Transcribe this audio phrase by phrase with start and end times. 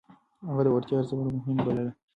[0.47, 1.91] هغه د وړتيا ارزونه مهمه بلله.